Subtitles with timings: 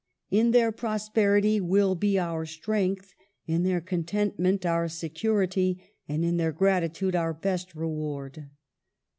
[0.31, 3.13] "In their prosperity will be our strength,
[3.45, 8.49] in their contentment our security, and in their gratitude our best reward."